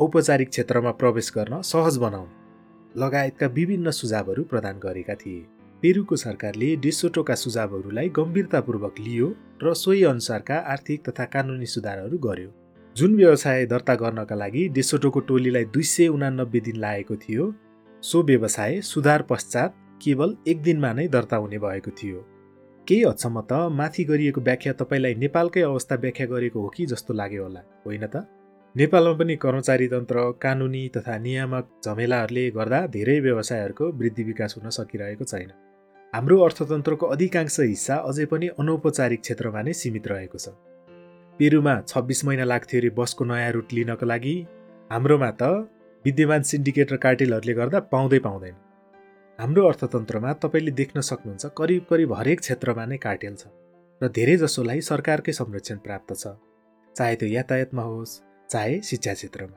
औपचारिक 0.00 0.48
क्षेत्रमा 0.48 0.90
प्रवेश 0.90 1.32
गर्न 1.36 1.62
सहज 1.62 1.96
बनाउने 1.96 3.02
लगायतका 3.02 3.46
विभिन्न 3.46 3.90
सुझावहरू 3.90 4.42
प्रदान 4.44 4.78
गरेका 4.78 5.14
थिए। 5.14 5.46
पेरुको 5.82 6.16
सरकारले 6.16 6.74
डेसोटोका 6.76 7.34
सुझावहरूलाई 7.34 8.08
गम्भीरतापूर्वक 8.08 9.00
लियो 9.00 9.28
र 9.62 9.74
सोही 9.74 10.02
अनुसारका 10.04 10.56
आर्थिक 10.72 11.08
तथा 11.08 11.24
कानुनी 11.24 11.66
सुधारहरू 11.66 12.18
गर्यो। 12.18 12.50
जुन 12.96 13.16
व्यवसाय 13.16 13.66
दर्ता 13.66 13.94
गर्नका 13.94 14.34
लागि 14.34 14.68
डेसोटोको 14.68 15.20
टोलीलाई 15.20 15.64
दुई 15.64 15.82
सय 15.82 16.08
उनानब्बे 16.08 16.60
दिन 16.60 16.76
लागेको 16.76 17.16
थियो 17.16 17.54
सो 18.02 18.22
व्यवसाय 18.22 18.80
सुधार 18.80 19.22
पश्चात 19.22 19.74
केवल 20.02 20.36
एक 20.48 20.62
दिनमा 20.62 20.92
नै 20.92 21.08
दर्ता 21.08 21.36
हुने 21.36 21.58
भएको 21.58 21.90
थियो। 21.90 22.20
केही 22.86 23.02
हदसम्म 23.02 23.40
त 23.40 23.52
माथि 23.72 24.04
गरिएको 24.04 24.40
व्याख्या 24.40 24.72
तपाईँलाई 24.72 25.14
नेपालकै 25.14 25.62
अवस्था 25.62 25.94
व्याख्या 25.96 26.26
गरेको 26.26 26.60
हो 26.60 26.68
कि 26.68 26.86
जस्तो 26.86 27.14
लाग्यो 27.14 27.42
होला 27.42 27.60
होइन 27.86 28.06
त? 28.06 28.24
नेपालमा 28.74 29.12
पनि 29.18 29.34
कर्मचारी 29.36 29.86
तन्त्र 29.88 30.22
कानुनी 30.42 30.80
तथा 30.96 31.16
नियामक 31.18 31.66
झमेलाहरूले 31.84 32.42
गर्दा 32.50 32.78
धेरै 32.96 33.18
व्यवसायहरूको 33.20 33.90
वृद्धि 34.00 34.22
विकास 34.24 34.56
हुन 34.58 34.70
सकिरहेको 34.76 35.24
छैन। 35.24 35.50
हाम्रो 36.12 36.38
अर्थतन्त्रको 36.46 37.06
अधिकांश 37.14 37.58
हिस्सा 37.62 37.96
अझै 38.10 38.26
पनि 38.32 38.48
अनौपचारिक 38.58 39.20
क्षेत्रमा 39.20 39.62
नै 39.62 39.72
सीमित 39.82 40.06
रहेको 40.12 40.38
छ। 40.38 40.46
पेरुमा 41.40 41.74
छब्बिस 41.86 42.24
महिना 42.24 42.48
लाग्थ्यो 42.50 42.80
अरे 42.80 42.90
बसको 42.98 43.24
नयाँ 43.24 43.52
रुट 43.54 43.72
लिनको 43.72 44.06
लागि। 44.06 44.34
हाम्रोमा 44.90 45.30
त 45.38 45.42
विद्यमान 46.04 46.42
सिन्डिकेट 46.50 46.88
र 46.92 46.96
कार्टेलहरूले 47.06 47.54
गर्दा 47.54 47.84
पाउँदै 47.94 48.22
पाउँदैन। 48.26 48.56
हाम्रो 49.38 49.62
अर्थतन्त्रमा 49.70 50.36
तपाईँले 50.42 50.76
देख्न 50.82 51.06
सक्नुहुन्छ 51.12 51.54
करिब 51.54 51.82
करिब 51.90 52.18
हरेक 52.18 52.38
क्षेत्रमा 52.42 52.90
नै 52.90 52.98
कार्टेल 53.06 53.34
छ 53.38 53.54
र 54.00 54.14
धेरैजसोलाई 54.18 54.80
सरकारकै 54.90 55.40
संरक्षण 55.42 55.78
प्राप्त 55.86 56.10
छ। 56.18 56.38
चाहे 56.96 57.14
त्यो 57.16 57.34
यातायातमा 57.38 57.90
होस् 57.94 58.20
चाहे 58.54 58.80
शिक्षा 58.80 59.12
क्षेत्रमा। 59.14 59.56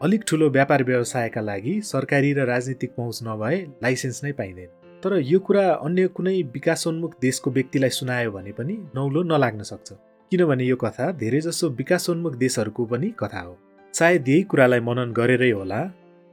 अलिक 0.00 0.24
ठुलो 0.28 0.48
व्यापार 0.50 0.82
व्यवसायका 0.84 1.40
लागि 1.40 1.80
सरकारी 1.80 2.32
र 2.32 2.44
राजनीतिक 2.44 2.90
पहुँच 2.96 3.20
नभए 3.22 3.56
लाइसेन्स 3.82 4.24
नै 4.24 4.32
पाइँदैन। 4.32 5.00
तर 5.02 5.12
यो 5.18 5.38
कुरा 5.40 5.64
अन्य 5.86 6.06
कुनै 6.08 6.42
विकासोन्मुख 6.52 7.14
देशको 7.20 7.50
व्यक्तिलाई 7.50 7.90
सुनायो 7.90 8.30
भने 8.30 8.52
पनि 8.52 8.76
नौलो 8.94 9.22
नलाग्न 9.22 9.62
सक्छ। 9.62 9.92
किनभने 10.32 10.64
यो 10.64 10.76
कथा 10.76 11.10
धेरैजसो 11.12 11.68
विकासोन्मुख 11.80 12.34
देशहरूको 12.36 12.84
पनि 12.84 13.12
कथा 13.18 13.40
हो। 13.40 13.56
सायद 13.94 14.28
यही 14.28 14.42
कुरालाई 14.42 14.80
मनन 14.80 15.12
गरेरै 15.12 15.50
होला। 15.50 15.80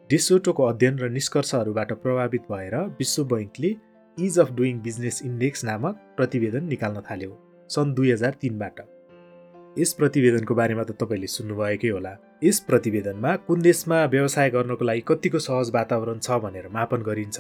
डेसोटोको 0.10 0.64
अध्ययन 0.64 1.00
र 1.00 1.10
निष्कर्षहरूबाट 1.10 1.92
प्रभावित 2.04 2.44
भएर 2.52 2.76
विश्व 3.00 3.24
बैङ्कले 3.26 3.76
ease 4.18 4.40
of 4.40 4.52
doing 4.52 4.80
business 4.80 5.22
index 5.26 5.66
नामक 5.66 5.96
प्रतिवेदन 6.18 6.64
निकाल्न 6.64 7.02
थाल्यो 7.10 7.32
सन् 7.70 7.94
दुई 7.96 8.12
हजार 8.12 8.34
तिनबाट। 8.42 8.80
यस 9.80 9.94
प्रतिवेदनको 9.94 10.54
बारेमा 10.56 10.84
त 10.84 10.92
तपाईँले 11.00 11.28
सुन्नुभएकै 11.32 11.90
होला। 11.96 12.12
यस 12.44 12.60
प्रतिवेदनमा 12.68 13.32
कुन 13.48 13.62
देशमा 13.62 13.98
व्यवसाय 14.14 14.50
गर्नको 14.52 14.84
लागि 14.84 15.04
कतिको 15.08 15.40
सहज 15.40 15.70
वातावरण 15.72 16.18
छ 16.20 16.40
भनेर 16.44 16.68
मापन 16.68 17.02
गरिन्छ 17.08 17.40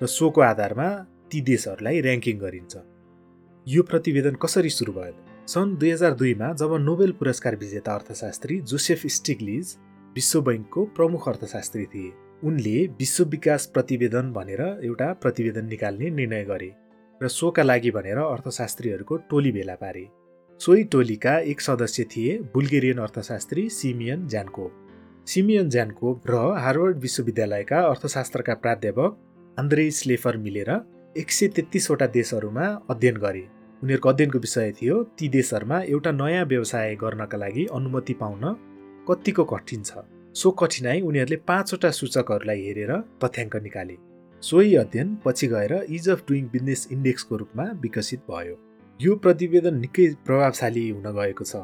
र 0.00 0.06
सोको 0.06 0.40
आधारमा 0.46 0.86
ती 1.30 1.40
देशहरूलाई 1.42 1.96
ऱ्याङ्किङ 2.00 2.36
गरिन्छ। 2.38 2.74
यो 3.66 3.82
प्रतिवेदन 3.82 4.34
कसरी 4.38 4.70
सुरु 4.70 4.92
भयो? 4.92 5.14
सन् 5.46 5.74
दुई 5.78 5.90
हजार 5.90 6.14
दुईमा 6.20 6.52
जब 6.60 6.70
नोबेल 6.86 7.12
पुरस्कार 7.18 7.56
विजेता 7.56 7.94
अर्थशास्त्री 7.94 8.60
जोसेफ 8.70 9.02
स्टिग्लिज 9.16 9.66
विश्व 10.16 10.40
बैङ्कको 10.48 10.84
प्रमुख 10.96 11.28
अर्थशास्त्री 11.28 11.86
थिए 11.94 12.12
उनले 12.46 12.76
विश्व 13.00 13.24
विकास 13.34 13.66
प्रतिवेदन 13.74 14.30
भनेर 14.32 14.62
एउटा 14.86 15.08
प्रतिवेदन 15.24 15.66
निकाल्ने 15.66 16.10
निर्णय 16.20 16.44
गरे 16.44 16.70
र 17.20 17.28
सोका 17.38 17.62
लागि 17.62 17.90
भनेर 17.90 18.18
अर्थशास्त्रीहरूको 18.18 19.16
टोली 19.30 19.52
भेला 19.52 19.74
पारे। 19.82 20.04
सोही 20.60 20.84
टोलीका 20.84 21.38
एक 21.40 21.60
सदस्य 21.60 22.04
थिए 22.04 22.36
बुल्गेरियन 22.54 22.98
अर्थशास्त्री 22.98 23.68
सिमियन 23.70 24.26
ज्यान्कोभ 24.28 25.26
सिमियन 25.26 25.68
ज्यान्कोभ 25.70 26.22
र 26.30 26.36
हार्वर्ड 26.58 26.98
विश्वविद्यालयका 26.98 27.80
अर्थशास्त्रका 27.88 28.54
प्राध्यापक 28.54 29.18
आन्द्रे 29.58 29.90
स्लेफर 29.90 30.36
मिलेर 30.36 30.70
एक 31.16 31.30
सय 31.30 31.48
तेत्तिसवटा 31.48 32.06
देशहरूमा 32.16 32.66
अध्ययन 32.90 33.16
गरे। 33.16 33.44
उनीहरूको 33.82 34.08
अध्ययनको 34.08 34.38
विषय 34.38 34.72
थियो 34.80 35.02
ती 35.18 35.28
देशहरूमा 35.28 35.80
एउटा 35.86 36.12
नयाँ 36.12 36.44
व्यवसाय 36.46 36.94
गर्नका 36.96 37.38
लागि 37.38 37.66
अनुमति 37.76 38.14
पाउन 38.20 38.44
कतिको 39.08 39.44
कठिन 39.44 39.82
छ। 39.82 40.04
सो 40.34 40.50
कठिनाई 40.60 41.00
उनीहरूले 41.02 41.36
पाँचवटा 41.46 41.90
सूचकहरूलाई 42.00 42.60
हेरेर 42.62 42.92
तथ्याङ्क 43.24 43.56
निकाले। 43.62 43.96
सोही 44.42 44.74
अध्ययन 44.76 45.16
पछि 45.24 45.46
गएर 45.48 45.72
इज 45.90 46.08
अफ 46.10 46.24
डुइङ 46.28 46.48
बिजनेस 46.52 46.88
इन्डेक्सको 46.92 47.36
रूपमा 47.36 47.64
विकसित 47.82 48.20
भयो। 48.30 48.56
यो 49.00 49.14
प्रतिवेदन 49.16 49.74
निकै 49.76 50.04
प्रभावशाली 50.26 50.82
हुन 50.90 51.08
गएको 51.16 51.44
छ। 51.44 51.56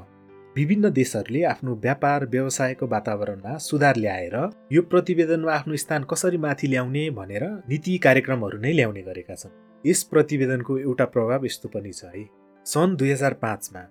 विभिन्न 0.56 0.88
देशहरूले 0.92 1.42
आफ्नो 1.50 1.74
व्यापार 1.84 2.26
व्यवसायको 2.28 2.86
वातावरणमा 2.86 3.52
सुधार 3.66 3.96
ल्याएर 3.96 4.36
यो 4.72 4.82
प्रतिवेदनमा 4.92 5.52
आफ्नो 5.52 5.76
स्थान 5.76 6.04
कसरी 6.10 6.38
माथि 6.44 6.68
ल्याउने 6.68 7.04
भनेर 7.16 7.44
नीति 7.70 7.96
कार्यक्रमहरू 8.06 8.58
नै 8.60 8.72
ल्याउने 8.72 9.02
गरेका 9.08 9.34
छन्। 9.34 9.56
यस 9.84 10.02
प्रतिवेदनको 10.12 10.78
एउटा 10.78 11.04
प्रभाव 11.14 11.46
यस्तो 11.46 11.68
पनि 11.72 11.92
छ 11.92 12.12
है। 12.12 12.28
सन् 12.66 12.96
दुई 12.96 13.10
हजार 13.10 13.34
पाँचमा 13.40 13.82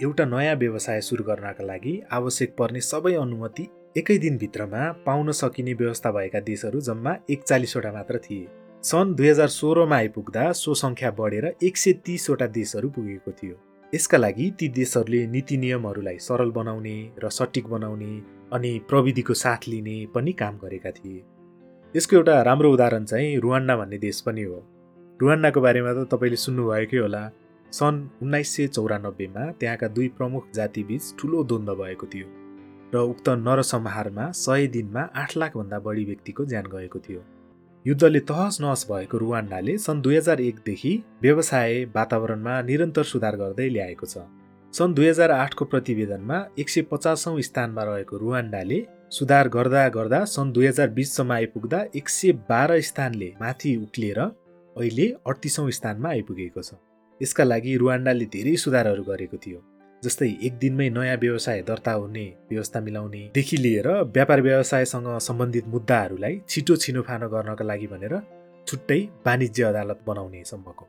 एउटा 0.00 0.24
नयाँ 0.28 0.56
व्यवसाय 0.60 1.00
सुरु 1.00 1.24
गर्नका 1.24 1.64
लागि 1.64 1.94
आवश्यक 2.12 2.56
पर्ने 2.58 2.80
सबै 2.92 3.14
अनुमति 3.16 3.68
एकै 3.96 4.18
दिनभित्रमा 4.18 4.82
पाउन 5.06 5.32
सकिने 5.40 5.72
व्यवस्था 5.80 6.10
भएका 6.12 6.40
देशहरू 6.50 6.80
जम्मा 6.80 7.16
एकचालिसवटा 7.30 7.92
मात्र 7.92 8.18
थिए। 8.18 8.48
सन् 8.84 9.14
दुई 9.14 9.28
हजार 9.28 9.48
सोह्रमा 9.48 9.96
आइपुग्दा 9.96 10.44
सो 10.52 10.72
सङ्ख्या 10.74 11.10
बढेर 11.10 11.44
एक 11.62 11.76
सय 11.76 11.92
तिसवटा 12.04 12.46
देशहरू 12.46 12.88
पुगेको 12.90 13.32
थियो। 13.32 13.54
यसका 13.92 14.18
लागि 14.18 14.46
ती 14.58 14.68
देशहरूले 14.68 15.20
नीति 15.26 15.56
नियमहरूलाई 15.56 16.18
सरल 16.18 16.50
बनाउने 16.50 16.94
र 17.22 17.28
सटिक 17.30 17.66
बनाउने 17.66 18.10
अनि 18.52 18.72
प्रविधिको 18.88 19.34
साथ 19.34 19.68
लिने 19.68 19.94
पनि 20.14 20.32
काम 20.32 20.58
गरेका 20.58 20.90
थिए। 20.90 21.22
यसको 21.94 22.16
एउटा 22.16 22.40
राम्रो 22.42 22.72
उदाहरण 22.72 23.04
चाहिँ 23.04 23.38
रुवान्डा 23.38 23.76
भन्ने 23.76 23.98
देश 23.98 24.20
पनि 24.26 24.42
हो। 24.42 24.58
रुवान्डाको 25.20 25.60
बारेमा 25.60 25.92
त 25.92 26.06
तपाईँले 26.10 26.36
सुन्नुभएकै 26.36 26.98
होला। 26.98 27.22
सन् 27.72 28.00
उन्नाइस 28.22 28.56
सय 28.56 28.66
चौरानब्बेमा 28.66 29.44
त्यहाँका 29.60 29.88
दुई 29.88 30.08
प्रमुख 30.18 30.50
जातिबीच 30.54 31.14
ठुलो 31.18 31.44
द्वन्द्व 31.44 31.74
भएको 31.82 32.06
थियो 32.14 32.26
र 32.94 33.04
उक्त 33.12 33.28
नरसंहारमा 33.46 34.26
सय 34.36 34.66
दिनमा 34.74 35.02
आठ 35.14 35.36
लाखभन्दा 35.36 35.78
बढी 35.86 36.04
व्यक्तिको 36.04 36.44
ज्यान 36.44 36.66
गएको 36.74 36.98
थियो। 37.06 37.22
युद्धले 37.86 38.18
तहस 38.20 38.60
नहस 38.60 38.86
भएको 38.90 39.18
रुवान्डाले 39.18 39.76
सन् 39.78 40.00
दुई 40.02 40.16
हजार 40.16 40.40
एकदेखि 40.40 40.92
व्यवसाय 41.22 41.72
वातावरणमा 41.94 42.60
निरन्तर 42.62 43.02
सुधार 43.02 43.36
गर्दै 43.36 43.66
ल्याएको 43.68 44.06
छ। 44.06 44.22
सन् 44.74 44.94
दुई 44.94 45.08
हजार 45.08 45.30
आठको 45.30 45.64
प्रतिवेदनमा 45.64 46.38
एक 46.58 46.68
सय 46.68 46.82
पचासौँ 46.90 47.40
स्थानमा 47.48 47.82
रहेको 47.82 48.18
रुवान्डाले 48.18 48.78
सुधार 49.10 49.48
गर्दा 49.48 49.88
गर्दा 49.98 50.24
सन् 50.34 50.52
दुई 50.52 50.66
हजार 50.66 50.88
बिससम्म 50.94 51.32
आइपुग्दा 51.32 51.82
एक 51.96 52.08
सय 52.08 52.32
बाह्र 52.46 52.80
स्थानले 52.90 53.32
माथि 53.40 53.74
उक्लिएर 53.82 54.20
अहिले 54.20 55.08
अडतिसौँ 55.26 55.70
स्थानमा 55.78 56.08
आइपुगेको 56.08 56.62
छ। 56.62 56.78
यसका 57.20 57.44
लागि 57.44 57.76
रुवान्डाले 57.82 58.24
धेरै 58.30 58.56
सुधारहरू 58.62 59.02
गरेको 59.10 59.42
थियो। 59.42 59.58
जस्तै 60.02 60.28
एक 60.46 60.54
दिनमै 60.62 60.88
नयाँ 60.88 61.18
व्यवसाय 61.24 61.60
दर्ता 61.66 61.92
हुने 61.92 62.26
व्यवस्था 62.50 62.80
मिलाउनेदेखि 62.86 63.56
लिएर 63.64 63.88
व्यापार 64.14 64.40
व्यवसायसँग 64.46 65.08
सम्बन्धित 65.28 65.66
मुद्दाहरूलाई 65.74 66.34
छिटो 66.50 66.74
छिनोफानो 66.84 67.28
गर्नका 67.34 67.64
लागि 67.70 67.86
भनेर 67.92 68.14
छुट्टै 68.66 69.00
वाणिज्य 69.26 69.62
अदालत 69.64 70.00
बनाउने 70.06 70.42
सम्मको 70.50 70.84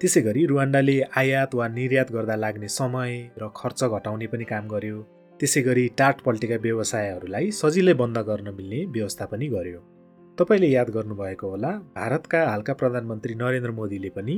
त्यसै 0.00 0.20
गरी 0.28 0.42
रुवान्डाले 0.52 0.96
आयात 1.16 1.54
वा 1.54 1.66
निर्यात 1.78 2.08
गर्दा 2.12 2.36
लाग्ने 2.44 2.68
समय 2.76 3.12
र 3.40 3.48
खर्च 3.56 3.80
घटाउने 3.84 4.26
पनि 4.32 4.44
काम 4.52 4.64
गर्यो। 4.68 4.98
त्यसै 5.40 5.60
गरी 5.68 5.84
टाट 5.98 6.16
पल्टेका 6.26 6.56
व्यवसायहरूलाई 6.66 7.50
सजिलै 7.60 7.94
बन्द 8.02 8.18
गर्न 8.28 8.48
मिल्ने 8.56 8.80
व्यवस्था 8.94 9.24
पनि 9.32 9.46
गर्यो। 9.48 9.80
तपाईँले 10.38 10.68
याद 10.68 10.88
गर्नुभएको 10.96 11.46
होला 11.52 11.70
भारतका 11.96 12.40
हालका 12.50 12.72
प्रधानमन्त्री 12.80 13.34
नरेन्द्र 13.42 13.70
मोदीले 13.78 14.10
पनि 14.16 14.34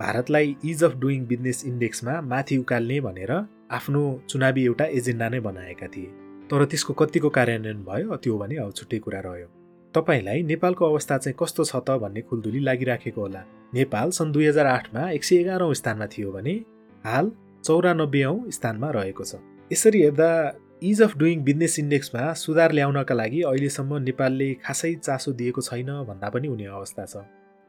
भारतलाई 0.00 0.56
इज 0.64 0.82
अफ 0.84 0.94
डुइङ 1.00 1.24
बिजनेस 1.26 1.64
इन्डेक्समा 1.66 2.20
माथि 2.20 2.56
उकाल्ने 2.56 3.00
भनेर 3.00 3.30
आफ्नो 3.76 4.00
चुनावी 4.28 4.64
एउटा 4.64 4.84
एजेन्डा 4.98 5.28
नै 5.28 5.40
बनाएका 5.40 5.86
थिए। 5.94 6.08
तर 6.50 6.64
त्यसको 6.64 6.92
कतिको 7.00 7.28
कार्यान्वयन 7.36 7.78
भयो 7.84 8.16
त्यो 8.16 8.36
भने 8.38 8.56
अब 8.64 8.72
छुट्टै 8.72 8.98
कुरा 9.06 9.20
रह्यो। 9.26 9.48
तपाईँलाई 9.94 10.42
नेपालको 10.42 10.84
अवस्था 10.84 11.16
चाहिँ 11.18 11.36
कस्तो 11.40 11.64
छ 11.64 11.80
त 11.86 11.96
भन्ने 12.02 12.20
खुल्दुली 12.28 12.60
लागिराखेको 12.60 13.20
होला। 13.20 13.42
नेपाल 13.74 14.10
सन् 14.18 14.32
दुई 14.32 14.46
हजार 14.46 14.66
आठमा 14.66 15.08
एक 15.10 15.24
सय 15.24 15.36
एघारौँ 15.36 15.72
स्थानमा 15.80 16.06
थियो 16.12 16.32
भने 16.32 16.54
हाल 17.04 17.32
चौरानब्बेौँ 17.64 18.36
स्थानमा 18.52 18.90
रहेको 18.98 19.24
छ। 19.24 19.40
यसरी 19.70 20.02
हेर्दा 20.02 20.30
इज 20.84 21.02
अफ 21.02 21.16
डुइङ 21.16 21.42
बिजनेस 21.48 21.78
इन्डेक्समा 21.78 22.32
सुधार 22.36 22.72
ल्याउनका 22.72 23.14
लागि 23.14 23.40
अहिलेसम्म 23.48 24.02
नेपालले 24.04 24.52
खासै 24.60 24.94
चासो 25.00 25.32
दिएको 25.40 25.60
छैन 25.70 25.90
भन्दा 26.04 26.28
पनि 26.36 26.48
हुने 26.48 26.66
अवस्था 26.76 27.04
छ। 27.06 27.24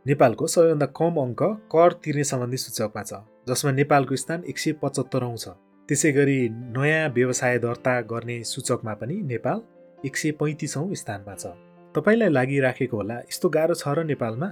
नेपालको 0.07 0.47
सबैभन्दा 0.47 0.85
कम 0.97 1.15
अङ्क 1.19 1.41
कर 1.67 1.93
तिर्ने 2.03 2.23
सम्बन्धी 2.23 2.57
सूचकमा 2.57 3.01
छ 3.03 3.17
जसमा 3.49 3.71
नेपालको 3.71 4.15
स्थान 4.15 4.43
एक 4.47 4.57
सय 4.59 4.71
पचहत्तरौँ 4.83 5.35
छ। 5.35 5.47
त्यसै 5.89 6.11
गरी 6.11 6.37
नयाँ 6.77 7.09
व्यवसाय 7.11 7.57
दर्ता 7.59 7.95
गर्ने 8.11 8.37
सूचकमा 8.43 8.93
पनि 9.01 9.15
नेपाल 9.31 9.59
एक 10.07 10.17
सय 10.17 10.31
पैँतिसौँ 10.39 10.85
स्थानमा 10.95 11.35
छ। 11.35 11.51
तपाईँलाई 11.95 12.29
लागिराखेको 12.29 12.97
होला 12.97 13.17
यस्तो 13.27 13.49
गाह्रो 13.49 13.75
छ 13.75 13.87
र 13.97 14.07
नेपालमा? 14.07 14.49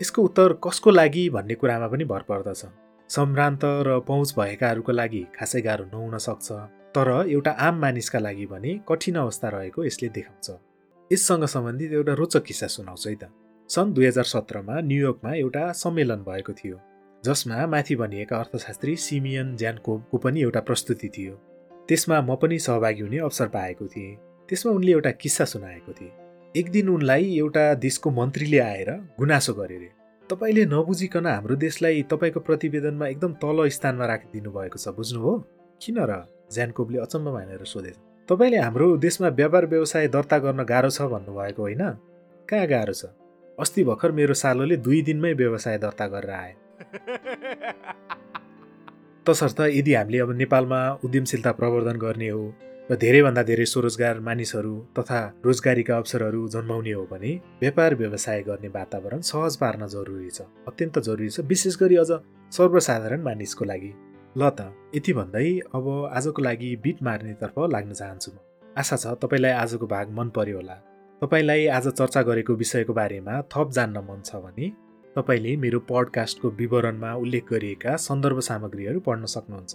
यसको 0.00 0.22
उत्तर 0.22 0.52
कसको 0.62 0.90
लागि 0.90 1.28
भन्ने 1.34 1.54
कुरामा 1.58 1.88
पनि 1.90 2.04
भर 2.06 2.22
पर्दछ। 2.30 2.62
सम्भ्रान्त 3.10 3.62
र 3.82 3.98
पहुँच 4.06 4.34
भएकाहरूको 4.38 4.92
लागि 4.92 5.22
खासै 5.34 5.60
गाह्रो 5.66 5.90
नहुन 5.90 6.18
सक्छ 6.28 6.48
तर 6.94 7.08
एउटा 7.26 7.58
आम 7.58 7.74
मानिसका 7.82 8.18
लागि 8.22 8.46
भने 8.54 8.80
कठिन 8.86 9.16
अवस्था 9.18 9.48
रहेको 9.58 9.84
यसले 9.84 10.08
देखाउँछ। 10.14 10.48
यससँग 11.10 11.44
सम्बन्धित 11.54 11.92
एउटा 11.92 12.14
रोचक 12.14 12.42
किस्सा 12.46 12.66
सुनाउँछु 12.78 13.08
है 13.10 13.16
त। 13.16 13.41
सन् 13.70 13.92
दुई 13.94 14.06
हजार 14.06 14.24
सत्रमा 14.24 14.80
न्युयोर्कमा 14.80 15.32
एउटा 15.34 15.60
सम्मेलन 15.72 16.24
भएको 16.24 16.52
थियो 16.52 16.80
जसमा 17.24 17.66
माथि 17.66 17.94
भनिएका 17.96 18.36
अर्थशास्त्री 18.36 18.96
सिमियन 18.96 19.56
ज्यानकोको 19.56 20.18
पनि 20.18 20.40
एउटा 20.40 20.60
प्रस्तुति 20.60 21.08
थियो। 21.08 21.34
त्यसमा 21.88 22.20
म 22.20 22.36
पनि 22.36 22.58
सहभागी 22.58 23.00
हुने 23.00 23.18
अवसर 23.18 23.48
पाएको 23.48 23.86
थिएँ। 23.86 24.16
त्यसमा 24.48 24.72
उनले 24.72 24.92
एउटा 24.92 25.10
किस्सा 25.22 25.44
सुनाएको 25.44 25.92
थिए। 25.92 26.10
एक 26.56 26.70
दिन 26.70 26.88
उनलाई 26.88 27.38
एउटा 27.38 27.62
देशको 27.74 28.10
मन्त्रीले 28.10 28.58
आएर 28.58 28.90
गुनासो 29.18 29.54
गरे 29.54 29.78
रे। 29.78 29.90
तपाईँले 30.30 30.64
नबुझिकन 30.66 31.26
हाम्रो 31.26 31.56
देशलाई 31.56 32.02
तपाईँको 32.12 32.40
प्रतिवेदनमा 32.40 33.06
एकदम 33.06 33.32
तल 33.40 33.68
स्थानमा 33.68 34.06
राखिदिनु 34.06 34.50
भएको 34.50 34.78
छ 34.78 34.88
बुझ्नुभयो? 34.92 35.32
किन 35.80 35.98
र? 36.04 36.12
ज्यानकोबले 36.52 36.98
अचम्म 36.98 37.32
मानेर 37.32 37.64
सोधे 37.64 37.92
तपाईँले 38.28 38.58
हाम्रो 38.58 38.96
देशमा 38.98 39.28
व्यापार 39.40 39.66
व्यवसाय 39.66 40.08
दर्ता 40.08 40.38
गर्न 40.44 40.64
गाह्रो 40.64 40.90
छ 40.90 41.08
भन्नुभएको 41.08 41.62
होइन? 41.62 41.82
कहाँ 42.48 42.66
गाह्रो 42.68 42.92
छ? 42.92 43.04
अस्ति 43.58 43.84
भर्खर 43.84 44.12
मेरो 44.12 44.34
सालोले 44.34 44.76
दुई 44.76 45.02
दिनमै 45.02 45.32
व्यवसाय 45.32 45.78
दर्ता 45.78 46.06
गरेर 46.06 46.30
आए। 46.30 46.54
तसर्थ 49.26 49.60
यदि 49.60 49.94
हामीले 49.94 50.18
अब 50.18 50.32
नेपालमा 50.32 50.98
उद्यमशीलता 51.04 51.52
प्रवर्धन 51.52 51.96
गर्ने 51.96 52.28
हो 52.28 52.54
र 52.90 52.96
धेरैभन्दा 52.96 53.42
धेरै 53.42 53.64
स्वरोजगार 53.64 54.20
मानिसहरू 54.20 54.86
तथा 54.98 55.40
रोजगारीका 55.44 55.96
अवसरहरू 55.96 56.48
जन्माउने 56.48 56.92
हो 56.92 57.08
भने 57.10 57.40
व्यापार 57.60 57.94
व्यवसाय 57.94 58.42
गर्ने 58.42 58.68
वातावरण 58.68 59.20
सहज 59.30 59.56
पार्न 59.56 59.86
जरुरी 59.86 60.30
छ 60.30 60.40
अत्यन्त 60.68 60.98
जरुरी 60.98 61.28
छ 61.28 61.40
विशेष 61.46 61.76
गरी 61.82 61.96
अझ 61.96 62.10
सर्वसाधारण 62.52 63.22
मानिसको 63.22 63.64
लागि। 63.64 63.92
ल 64.36 64.50
त 64.58 64.74
यति 64.96 65.12
भन्दै 65.12 65.60
अब 65.74 66.10
आजको 66.12 66.42
लागि 66.42 66.76
बिट 66.82 67.02
मार्नेतर्फ 67.02 67.58
लाग्न 67.74 67.92
चाहन्छु 67.92 68.32
म। 68.32 68.36
आशा 68.78 68.96
छ 68.96 69.06
तपाईँलाई 69.22 69.52
आजको 69.62 69.86
भाग 69.86 70.10
मन 70.18 70.28
पर्यो 70.36 70.56
होला। 70.56 70.76
तपाईँलाई 71.22 71.66
आज 71.68 71.86
चर्चा 71.88 72.20
गरेको 72.22 72.54
विषयको 72.60 72.92
बारेमा 72.92 73.34
थप 73.54 73.70
जान्न 73.70 73.98
मन 74.06 74.22
छ 74.26 74.38
भने 74.42 74.68
तपाईँले 75.16 75.54
मेरो 75.56 75.78
पडकास्टको 75.90 76.48
विवरणमा 76.60 77.12
उल्लेख 77.14 77.44
गरिएका 77.50 77.94
सन्दर्भ 77.96 78.38
सामग्रीहरू 78.40 79.00
पढ्न 79.00 79.26
सक्नुहुन्छ। 79.34 79.72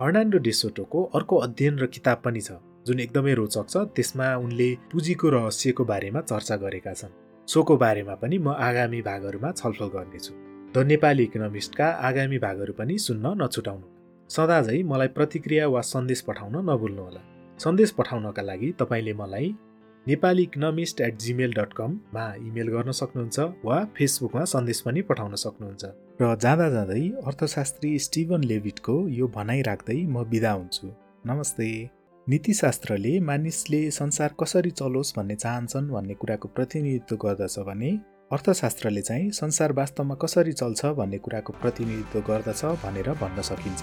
हर्नान्डो 0.00 0.38
डेसोटोको 0.38 1.02
अर्को 1.14 1.36
अध्ययन 1.46 1.78
र 1.78 1.86
किताब 1.86 2.18
पनि 2.24 2.40
छ 2.40 2.58
जुन 2.86 3.00
एकदमै 3.00 3.34
रोचक 3.40 3.66
छ 3.68 3.84
त्यसमा 3.94 4.26
उनले 4.42 4.68
पुँजीको 4.90 5.28
रहस्यको 5.36 5.84
बारेमा 5.84 6.20
चर्चा 6.30 6.56
गरेका 6.64 6.92
छन्। 6.94 7.14
सोको 7.48 7.76
बारेमा 7.78 8.14
पनि 8.18 8.38
म 8.38 8.58
आगामी 8.58 9.00
भागहरूमा 9.10 9.52
छलफल 9.54 9.88
गर्नेछु। 9.94 10.32
द 10.74 10.76
नेपाली 10.90 11.24
इकोनोमिस्टका 11.30 11.86
आगामी 12.10 12.38
भागहरू 12.46 12.72
पनि 12.74 12.98
सुन्न 13.06 13.34
नछुटाउनु। 13.42 13.86
सदाझै 14.30 14.82
मलाई 14.82 15.14
प्रतिक्रिया 15.14 15.70
वा 15.70 15.80
सन्देश 15.94 16.20
पठाउन 16.26 16.58
नभुल्नुहोला। 16.66 17.22
सन्देश 17.60 17.90
पठाउनका 17.94 18.42
लागि 18.50 18.74
तपाईँले 18.82 19.14
मलाई 19.22 19.54
Nepali 20.08 20.42
economist 20.42 21.00
at 21.00 21.16
Gmail 21.20 21.52
dot 21.52 21.72
कममा 21.78 22.22
इमेल 22.40 22.68
गर्न 22.68 22.92
सक्नुहुन्छ 22.98 23.64
वा 23.64 23.78
फेसबुकमा 23.96 24.44
सन्देश 24.52 24.80
पनि 24.80 25.00
पठाउन 25.08 25.34
सक्नुहुन्छ। 25.42 25.84
र 26.20 26.36
जाँदा 26.44 26.68
जाँदै 26.70 27.02
अर्थशास्त्री 27.28 27.90
स्टिभन 27.98 28.44
लेभिटको 28.44 28.96
यो 29.08 29.28
भनाइ 29.36 29.62
राख्दै 29.68 29.98
म 30.06 30.24
बिदा 30.30 30.52
हुन्छु। 30.52 30.86
नमस्ते। 31.26 31.68
नीतिशास्त्रले 32.26 33.12
मानिसले 33.20 33.82
संसार 33.90 34.34
कसरी 34.40 34.70
चलोस् 34.80 35.14
भन्ने 35.16 35.36
चाहन्छन् 35.44 35.92
भन्ने 35.92 36.14
कुराको 36.14 36.48
प्रतिनिधित्व 36.56 37.16
गर्दछ 37.26 37.58
भने 37.68 37.92
अर्थशास्त्रले 38.32 39.02
चाहिँ 39.02 39.30
संसार 39.34 39.72
वास्तवमा 39.72 40.14
कसरी 40.24 40.52
चल्छ 40.52 40.96
भन्ने 40.96 41.18
कुराको 41.20 41.52
प्रतिनिधित्व 41.60 42.20
गर्दछ 42.28 42.64
भनेर 42.84 43.12
भन्न 43.20 43.42
सकिन्छ। 43.50 43.82